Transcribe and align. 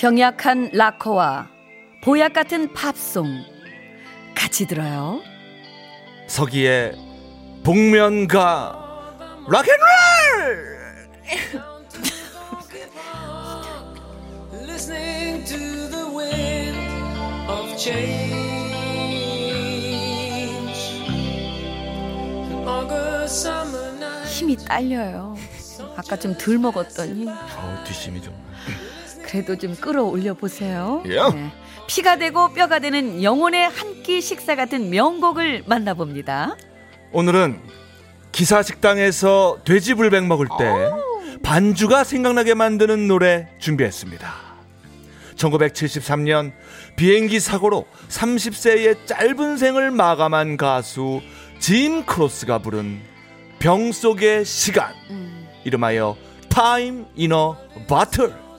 병약한 0.00 0.70
락커와 0.72 1.46
보약 2.02 2.32
같은 2.32 2.72
팝송 2.72 3.44
같이 4.34 4.66
들어요. 4.66 5.20
서기의 6.26 6.94
복면가 7.62 8.78
락앤롤 9.46 10.80
listening 14.66 15.44
to 15.44 15.58
the 15.90 16.06
wind 16.16 16.78
of 17.50 17.76
change. 17.76 18.40
August 22.66 23.46
summer 23.46 23.92
night. 23.98 24.30
힘이 24.30 24.56
딸려요. 24.56 25.36
아까 25.94 26.16
좀 26.16 26.34
덜 26.38 26.56
먹었더니 26.56 27.28
어, 27.28 27.84
뒷심이 27.86 28.22
좀 28.22 28.32
그래도 29.30 29.56
좀 29.56 29.74
끌어올려 29.76 30.34
보세요. 30.34 31.02
네. 31.06 31.14
예. 31.14 31.20
피가 31.86 32.16
되고 32.16 32.52
뼈가 32.52 32.78
되는 32.78 33.22
영혼의 33.22 33.68
한 33.68 33.90
끼 34.02 34.20
식사 34.22 34.56
같은 34.56 34.90
명곡을 34.90 35.64
만나봅니다. 35.66 36.56
오늘은 37.12 37.60
기사 38.32 38.62
식당에서 38.62 39.58
돼지 39.64 39.94
불백 39.94 40.24
먹을 40.24 40.46
때 40.58 40.90
반주가 41.42 42.02
생각나게 42.02 42.54
만드는 42.54 43.06
노래 43.06 43.48
준비했습니다. 43.58 44.32
1973년 45.36 46.52
비행기 46.96 47.40
사고로 47.40 47.86
30세의 48.08 49.06
짧은 49.06 49.58
생을 49.58 49.90
마감한 49.90 50.56
가수 50.56 51.20
짐 51.60 52.04
크로스가 52.04 52.58
부른 52.60 53.00
병 53.58 53.92
속의 53.92 54.44
시간 54.44 54.92
이름하여 55.64 56.16
Time 56.48 57.04
in 57.18 57.32
a 57.32 57.86
Bottle 57.86 58.32
어, 58.32 58.49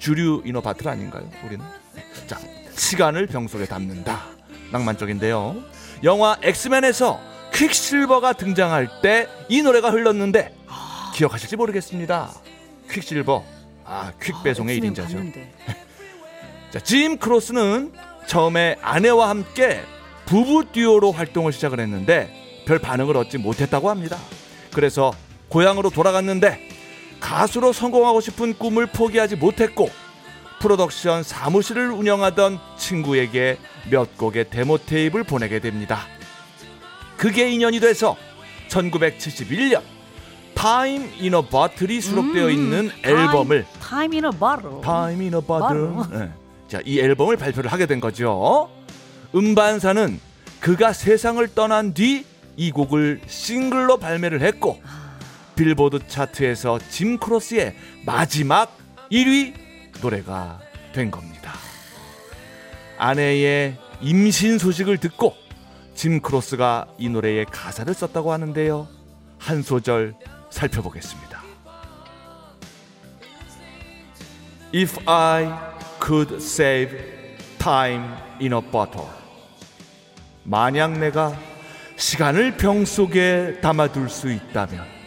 주류 0.00 0.42
in 0.44 0.60
a 0.60 0.64
bottle 0.64 0.88
아닌가요? 0.88 1.28
우리는 1.46 1.64
자 2.26 2.38
시간을 2.74 3.26
병 3.28 3.46
속에 3.46 3.66
담는다 3.66 4.22
낭만적인데요. 4.72 5.56
영화 6.04 6.36
엑스맨에서 6.42 7.20
퀵실버가 7.52 8.32
등장할 8.32 8.88
때 9.02 9.28
이 9.48 9.62
노래가 9.62 9.90
흘렀는데 9.90 10.54
기억하실지 11.14 11.56
모르겠습니다. 11.56 12.32
퀵실버 12.90 13.44
아 13.84 14.12
퀵 14.20 14.42
배송의 14.42 14.76
엑스맨 14.76 14.94
1인자죠. 14.94 15.12
봤는데. 15.14 15.54
자, 16.70 16.78
짐 16.80 17.18
크로스는 17.18 17.92
처음에 18.26 18.76
아내와 18.80 19.28
함께 19.28 19.82
부부 20.26 20.66
듀오로 20.72 21.10
활동을 21.10 21.52
시작을 21.52 21.80
했는데 21.80 22.32
별 22.64 22.78
반응을 22.78 23.16
얻지 23.16 23.38
못했다고 23.38 23.90
합니다. 23.90 24.16
그래서 24.72 25.12
고향으로 25.48 25.90
돌아갔는데 25.90 26.68
가수로 27.20 27.72
성공하고 27.72 28.20
싶은 28.20 28.54
꿈을 28.58 28.86
포기하지 28.86 29.36
못했고 29.36 29.90
프로덕션 30.60 31.22
사무실을 31.22 31.90
운영하던 31.90 32.58
친구에게 32.76 33.58
몇 33.90 34.16
곡의 34.18 34.50
데모 34.50 34.78
테이프를 34.78 35.24
보내게 35.24 35.58
됩니다. 35.60 36.00
그게 37.16 37.50
인연이 37.50 37.80
돼서 37.80 38.16
1971년 38.68 39.82
Time 40.54 41.10
in 41.18 41.42
a 41.46 41.53
Bottle이 41.53 42.00
수록되어 42.00 42.46
음, 42.46 42.50
있는 42.50 42.90
타임- 43.02 43.18
앨범을 43.18 43.66
Time 43.80 44.16
in 44.18 44.24
a 44.26 44.30
bottle. 44.38 44.80
Time 44.82 45.20
in 45.24 45.34
a 45.34 45.40
Bottle. 45.40 45.94
바로. 45.94 46.06
네. 46.10 46.30
자, 46.68 46.80
이 46.84 47.00
앨범을 47.00 47.36
발표를 47.36 47.72
하게 47.72 47.86
된 47.86 48.00
거죠. 48.00 48.70
음반사는 49.34 50.20
그가 50.60 50.92
세상을 50.92 51.46
떠난 51.54 51.94
뒤 51.94 52.24
이 52.56 52.70
곡을 52.72 53.20
싱글로 53.26 53.96
발매를 53.98 54.42
했고 54.42 54.82
빌보드 55.54 56.06
차트에서 56.06 56.78
짐 56.90 57.18
크로스의 57.18 57.74
마지막 58.04 58.76
1위 59.10 59.54
노래가 60.00 60.60
된 60.92 61.10
겁니다. 61.10 61.52
아내의 62.98 63.76
임신 64.00 64.58
소식을 64.58 64.98
듣고 64.98 65.34
짐 65.94 66.20
크로스가 66.20 66.86
이 66.98 67.08
노래에 67.08 67.44
가사를 67.44 67.92
썼다고 67.92 68.32
하는데요. 68.32 68.88
한 69.38 69.62
소절 69.62 70.14
살펴보겠습니다. 70.50 71.40
If 74.74 74.98
I 75.06 75.50
could 76.02 76.36
save 76.36 76.96
time 77.58 78.04
in 78.40 78.52
a 78.52 78.60
bottle. 78.60 79.08
만약 80.44 80.98
내가 80.98 81.36
시간을 81.96 82.56
병 82.56 82.84
속에 82.84 83.60
담아둘 83.60 84.08
수 84.08 84.30
있다면 84.32 84.99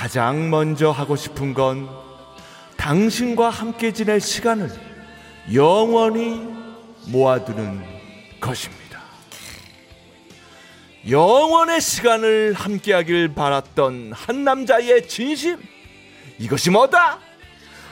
가장 0.00 0.48
먼저 0.48 0.90
하고 0.90 1.14
싶은 1.14 1.52
건 1.52 1.86
당신과 2.78 3.50
함께 3.50 3.92
지낼 3.92 4.18
시간을 4.18 4.70
영원히 5.52 6.40
모아두는 7.08 7.84
것입니다. 8.40 9.02
영원의 11.06 11.82
시간을 11.82 12.54
함께하길 12.54 13.34
바랐던 13.34 14.14
한 14.14 14.42
남자의 14.42 15.06
진심 15.06 15.62
이것이 16.38 16.70
뭐다? 16.70 17.18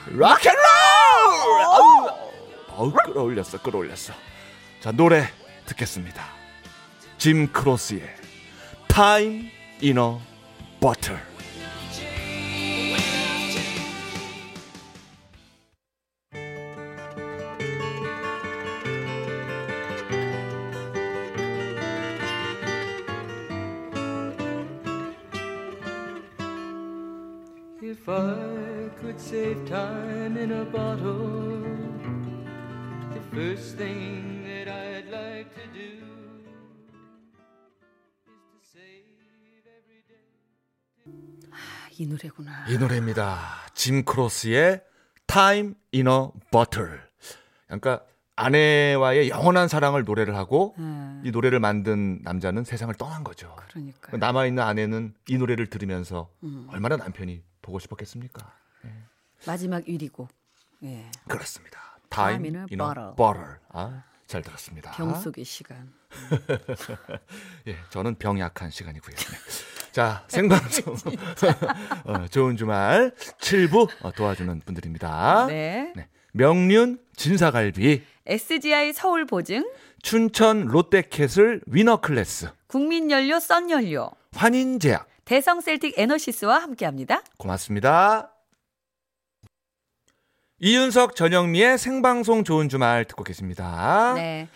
락앤롤! 0.07 0.63
아우, 1.61 2.09
아우 2.69 2.91
끌어올렸어 2.91 3.61
끌어올렸어 3.61 4.15
자 4.81 4.91
노래 4.91 5.29
듣겠습니다 5.67 6.25
짐 7.19 7.51
크로스의 7.51 8.01
Time 8.87 9.51
in 9.83 9.97
a 9.99 10.17
Bottle 10.79 11.28
If 27.89 28.07
I 28.07 28.89
could 29.01 29.19
save 29.19 29.65
time 29.65 30.37
in 30.37 30.51
a 30.51 30.63
bottle, 30.63 31.59
the 33.11 33.19
first 33.33 33.77
thing 33.77 34.43
that 34.45 34.67
I'd 34.69 35.09
like 35.09 35.49
to 35.55 35.65
do 35.73 35.97
is 38.27 38.45
to 38.45 38.59
save 38.61 39.65
every 39.65 40.03
day. 40.05 41.49
아, 41.51 41.89
이 41.97 42.05
노래구나. 42.05 42.67
이 42.69 42.77
노래입니다 42.77 43.71
짐 43.73 44.05
크로스의 44.05 44.83
Time 45.25 45.73
in 45.91 46.07
a 46.07 46.27
Bottle 46.51 46.99
그러니까 47.65 48.05
아내와의 48.39 49.29
영원한 49.29 49.67
사랑을 49.67 50.05
노래를 50.05 50.35
하고 50.35 50.73
음, 50.77 51.21
이 51.25 51.31
노래를 51.31 51.59
만든 51.59 52.19
남자는 52.23 52.63
세상을 52.63 52.93
떠난 52.95 53.23
거죠 53.23 53.55
그러니까. 53.69 54.15
남아 54.15 54.45
있는 54.45 54.63
아내는 54.63 55.13
이 55.27 55.37
노래를 55.37 55.67
들으면서 55.67 56.29
음. 56.43 56.67
얼마나 56.71 56.95
남편이 56.95 57.43
보고 57.61 57.79
싶었겠습니까 57.79 58.53
마지막 59.45 59.85
1위고. 59.85 60.27
예. 60.83 61.09
그렇습니다 61.27 61.79
Time 62.09 62.45
in 62.49 62.55
a 62.55 62.77
Bottle. 62.77 63.15
Bottle 63.15 63.55
아, 63.69 64.03
잘 64.25 64.41
들었습니다 64.41 64.91
병 64.91 65.13
속의 65.13 65.43
시간. 65.43 65.93
예, 67.67 67.75
저는 67.89 68.15
병 68.15 68.39
약한 68.39 68.71
시간이고요. 68.71 69.15
네. 69.15 69.37
자, 69.91 70.23
생방송 70.27 70.95
어, 72.05 72.27
좋은 72.27 72.57
주말 72.57 73.11
7부 73.39 73.89
어, 74.01 74.11
도와주는 74.11 74.61
분들입니다. 74.61 75.47
네. 75.47 75.93
네. 75.95 76.07
명륜 76.31 76.99
진사갈비, 77.15 78.03
SGI 78.29 78.93
서울 78.93 79.25
보증, 79.25 79.67
춘천 80.03 80.65
롯데캐슬 80.65 81.61
위너클래스, 81.65 82.49
국민연료 82.67 83.39
썬연료, 83.39 84.11
환인제약 84.33 85.07
대성 85.25 85.61
셀틱 85.61 85.97
에너시스와 85.97 86.59
함께합니다. 86.59 87.23
고맙습니다. 87.37 88.31
이윤석 90.59 91.15
전영미의 91.15 91.79
생방송 91.79 92.43
좋은 92.43 92.69
주말 92.69 93.05
듣고 93.05 93.23
계십니다. 93.23 94.13
네. 94.15 94.47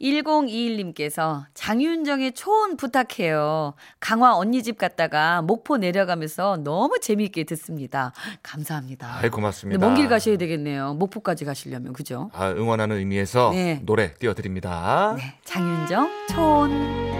1021님께서 0.00 1.44
장윤정의 1.54 2.32
초혼 2.32 2.76
부탁해요. 2.76 3.74
강화 4.00 4.36
언니 4.36 4.62
집 4.62 4.78
갔다가 4.78 5.42
목포 5.42 5.76
내려가면서 5.78 6.58
너무 6.62 6.98
재미있게 7.00 7.44
듣습니다. 7.44 8.12
감사합니다. 8.42 9.18
아이 9.20 9.28
고맙습니다. 9.28 9.84
먼 9.84 9.94
길 9.98 10.08
가셔야 10.08 10.36
되겠네요. 10.36 10.94
목포까지 10.94 11.44
가시려면 11.44 11.92
그죠? 11.92 12.30
아, 12.32 12.50
응원하는 12.50 12.96
의미에서 12.96 13.50
네. 13.52 13.80
노래 13.84 14.14
띄워드립니다. 14.14 15.14
네. 15.16 15.34
장윤정 15.44 16.08
초혼. 16.30 17.17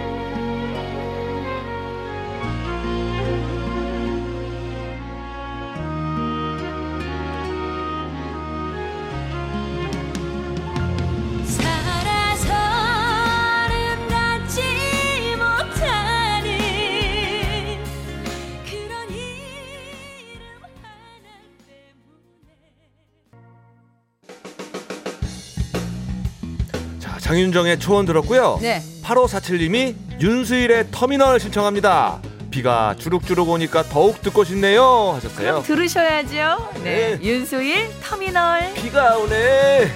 장윤정의 27.29 27.79
초원 27.79 28.07
들었고요. 28.07 28.59
네. 28.63 28.83
8547님이 29.03 29.95
윤수일의 30.19 30.87
터미널 30.91 31.39
신청합니다. 31.39 32.23
비가 32.51 32.95
주룩주룩 32.99 33.51
오니까 33.51 33.83
더욱 33.83 34.23
듣고 34.23 34.45
싶네요. 34.45 35.13
하셨어요. 35.17 35.37
그럼 35.37 35.63
들으셔야죠. 35.63 36.71
네. 36.83 37.19
네. 37.19 37.23
윤수일 37.23 37.91
터미널. 38.01 38.73
비가 38.73 39.19
오네. 39.19 39.91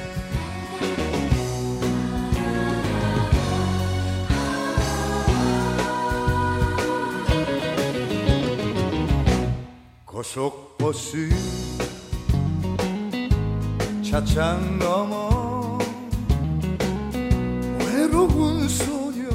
고속버스 10.04 11.30
차창 14.02 14.78
넘어 14.78 15.31
외로운 18.22 18.68
소녀 18.68 19.28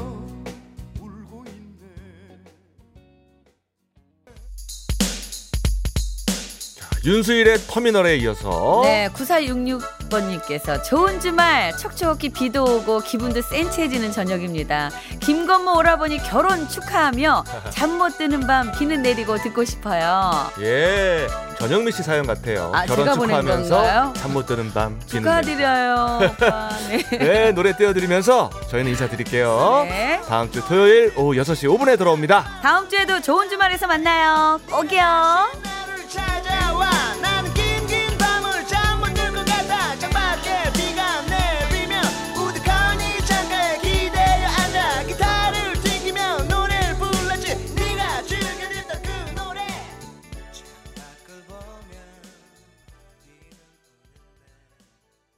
울고 1.00 1.44
있네. 1.46 1.84
윤수일의 7.04 7.58
터미널에 7.68 8.16
이어서 8.18 8.80
네, 8.84 9.08
9466 9.12 9.97
번님께서 10.08 10.82
좋은 10.82 11.20
주말 11.20 11.76
촉촉히 11.76 12.28
비도 12.30 12.64
오고 12.64 13.00
기분도 13.00 13.42
센치해지는 13.42 14.12
저녁입니다. 14.12 14.90
김건모 15.20 15.76
오라버니 15.78 16.18
결혼 16.22 16.68
축하하며 16.68 17.44
잠 17.70 17.98
못 17.98 18.16
드는 18.16 18.46
밤 18.46 18.70
비는 18.72 19.02
내리고 19.02 19.36
듣고 19.38 19.64
싶어요. 19.64 20.30
예 20.60 21.26
전영미 21.58 21.90
씨 21.90 22.02
사연 22.04 22.26
같아요. 22.26 22.70
아, 22.74 22.86
결혼 22.86 23.12
축하하면서? 23.12 24.12
잠 24.14 24.32
못 24.32 24.46
드는 24.46 24.72
밤 24.72 24.98
비는 25.10 25.22
축하드려요. 25.24 26.20
오빠. 26.22 26.68
네. 26.88 27.02
날. 27.02 27.18
네 27.18 27.52
노래 27.52 27.76
띄워드리면서 27.76 28.50
저희는 28.70 28.90
인사드릴게요. 28.92 29.86
네. 29.88 30.20
다음 30.28 30.50
주 30.52 30.64
토요일 30.66 31.12
오후 31.16 31.34
6시 31.34 31.68
5분에 31.76 31.98
돌아옵니다. 31.98 32.44
다음 32.62 32.88
주에도 32.88 33.20
좋은 33.20 33.48
주말에서 33.50 33.86
만나요. 33.88 34.60
꼭이요. 34.70 35.67